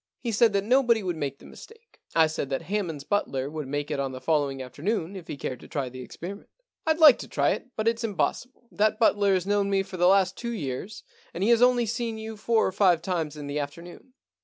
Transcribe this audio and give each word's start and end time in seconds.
He 0.19 0.31
said 0.31 0.51
that 0.53 0.63
nobody 0.63 1.03
would 1.03 1.15
make 1.15 1.37
the 1.37 1.45
mistake. 1.45 1.99
I 2.15 2.25
said 2.25 2.49
that 2.49 2.63
Hammond's 2.63 3.03
butler 3.03 3.51
would 3.51 3.67
make 3.67 3.91
it 3.91 3.99
on 3.99 4.13
the 4.13 4.19
following 4.19 4.59
after 4.59 4.81
noon, 4.81 5.15
if 5.15 5.27
he 5.27 5.37
cared 5.37 5.59
to 5.59 5.67
try 5.67 5.89
the 5.89 6.01
experiment. 6.01 6.49
*" 6.65 6.75
rd 6.89 6.97
like 6.97 7.19
to 7.19 7.27
try 7.27 7.51
it, 7.51 7.67
but 7.75 7.87
it's 7.87 8.03
impossible. 8.03 8.67
That 8.71 8.97
butler 8.97 9.35
has 9.35 9.45
known 9.45 9.69
me 9.69 9.83
for 9.83 9.97
the 9.97 10.07
last 10.07 10.35
two 10.35 10.53
years, 10.53 11.03
and 11.35 11.43
he 11.43 11.51
has 11.51 11.61
only 11.61 11.85
seen 11.85 12.17
you 12.17 12.35
four 12.35 12.65
or 12.65 12.71
five 12.71 13.03
times 13.03 13.37
in 13.37 13.45
the 13.45 13.59
afternoon. 13.59 14.13